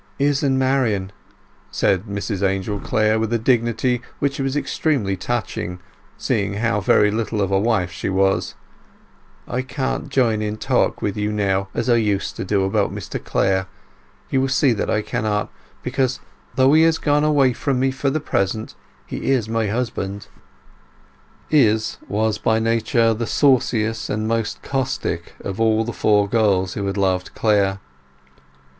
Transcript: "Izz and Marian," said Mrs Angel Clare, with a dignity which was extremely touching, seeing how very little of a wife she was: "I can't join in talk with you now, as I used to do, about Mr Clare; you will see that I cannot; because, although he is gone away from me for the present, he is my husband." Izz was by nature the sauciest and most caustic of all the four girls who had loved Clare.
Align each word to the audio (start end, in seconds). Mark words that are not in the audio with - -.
"Izz 0.17 0.41
and 0.41 0.57
Marian," 0.57 1.11
said 1.69 2.05
Mrs 2.05 2.41
Angel 2.41 2.79
Clare, 2.79 3.19
with 3.19 3.31
a 3.31 3.37
dignity 3.37 4.01
which 4.17 4.39
was 4.39 4.55
extremely 4.57 5.15
touching, 5.15 5.79
seeing 6.17 6.55
how 6.55 6.81
very 6.81 7.11
little 7.11 7.39
of 7.39 7.51
a 7.51 7.59
wife 7.59 7.91
she 7.91 8.09
was: 8.09 8.55
"I 9.47 9.61
can't 9.61 10.09
join 10.09 10.41
in 10.41 10.57
talk 10.57 11.03
with 11.03 11.17
you 11.17 11.31
now, 11.31 11.67
as 11.75 11.87
I 11.87 11.97
used 11.97 12.35
to 12.37 12.43
do, 12.43 12.63
about 12.63 12.91
Mr 12.91 13.23
Clare; 13.23 13.67
you 14.31 14.41
will 14.41 14.47
see 14.47 14.73
that 14.73 14.89
I 14.89 15.03
cannot; 15.03 15.51
because, 15.83 16.19
although 16.57 16.73
he 16.73 16.81
is 16.81 16.97
gone 16.97 17.23
away 17.23 17.53
from 17.53 17.79
me 17.79 17.91
for 17.91 18.09
the 18.09 18.19
present, 18.19 18.73
he 19.05 19.29
is 19.29 19.47
my 19.47 19.67
husband." 19.67 20.29
Izz 21.51 21.97
was 22.07 22.39
by 22.39 22.57
nature 22.57 23.13
the 23.13 23.27
sauciest 23.27 24.09
and 24.09 24.27
most 24.27 24.63
caustic 24.63 25.35
of 25.41 25.61
all 25.61 25.83
the 25.83 25.93
four 25.93 26.27
girls 26.27 26.73
who 26.73 26.87
had 26.87 26.97
loved 26.97 27.35
Clare. 27.35 27.77